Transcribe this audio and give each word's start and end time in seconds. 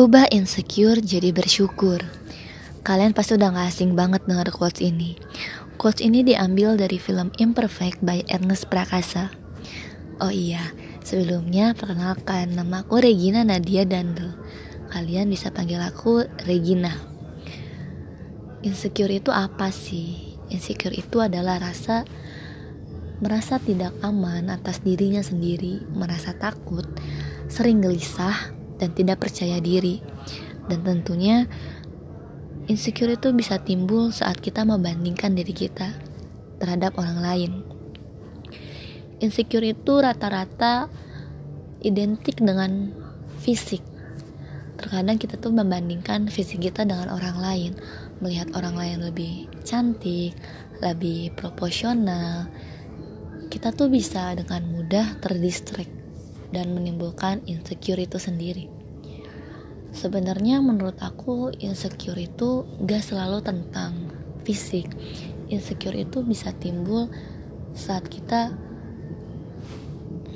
Ubah 0.00 0.32
insecure 0.32 1.04
jadi 1.04 1.28
bersyukur. 1.28 2.00
Kalian 2.80 3.12
pasti 3.12 3.36
udah 3.36 3.52
gak 3.52 3.68
asing 3.68 3.92
banget 3.92 4.24
denger 4.24 4.48
quotes 4.48 4.80
ini. 4.80 5.20
Quotes 5.76 6.00
ini 6.00 6.24
diambil 6.24 6.80
dari 6.80 6.96
film 6.96 7.28
Imperfect 7.36 8.00
by 8.00 8.24
Ernest 8.32 8.72
Prakasa. 8.72 9.28
Oh 10.16 10.32
iya, 10.32 10.72
sebelumnya 11.04 11.76
perkenalkan 11.76 12.56
nama 12.56 12.80
aku 12.80 13.04
Regina 13.04 13.44
Nadia 13.44 13.84
Dandel. 13.84 14.32
Kalian 14.88 15.28
bisa 15.28 15.52
panggil 15.52 15.84
aku 15.84 16.24
Regina. 16.48 16.96
Insecure 18.64 19.12
itu 19.12 19.28
apa 19.28 19.68
sih? 19.68 20.40
Insecure 20.48 20.96
itu 20.96 21.20
adalah 21.20 21.60
rasa 21.60 22.08
merasa 23.20 23.60
tidak 23.60 23.92
aman 24.00 24.48
atas 24.48 24.80
dirinya 24.80 25.20
sendiri, 25.20 25.84
merasa 25.92 26.32
takut, 26.32 26.88
sering 27.52 27.84
gelisah, 27.84 28.56
dan 28.80 28.96
tidak 28.96 29.20
percaya 29.20 29.60
diri. 29.60 30.00
Dan 30.66 30.80
tentunya 30.80 31.44
insecure 32.64 33.12
itu 33.12 33.28
bisa 33.36 33.60
timbul 33.60 34.08
saat 34.08 34.40
kita 34.40 34.64
membandingkan 34.64 35.36
diri 35.36 35.52
kita 35.52 35.92
terhadap 36.56 36.96
orang 36.96 37.20
lain. 37.20 37.52
Insecure 39.20 39.76
itu 39.76 40.00
rata-rata 40.00 40.88
identik 41.84 42.40
dengan 42.40 42.96
fisik. 43.44 43.84
Terkadang 44.80 45.20
kita 45.20 45.36
tuh 45.36 45.52
membandingkan 45.52 46.32
fisik 46.32 46.64
kita 46.64 46.88
dengan 46.88 47.12
orang 47.12 47.36
lain, 47.36 47.72
melihat 48.24 48.48
orang 48.56 48.80
lain 48.80 49.04
lebih 49.04 49.44
cantik, 49.60 50.32
lebih 50.80 51.36
proporsional. 51.36 52.48
Kita 53.52 53.76
tuh 53.76 53.92
bisa 53.92 54.32
dengan 54.32 54.64
mudah 54.72 55.20
terdistract 55.20 55.99
dan 56.50 56.74
menimbulkan 56.74 57.42
insecure 57.46 57.98
itu 57.98 58.18
sendiri. 58.18 58.70
Sebenarnya 59.90 60.62
menurut 60.62 61.02
aku 61.02 61.50
insecure 61.58 62.18
itu 62.18 62.62
gak 62.86 63.02
selalu 63.02 63.42
tentang 63.42 64.14
fisik. 64.46 64.86
Insecure 65.50 65.98
itu 65.98 66.22
bisa 66.22 66.54
timbul 66.54 67.10
saat 67.74 68.06
kita 68.06 68.54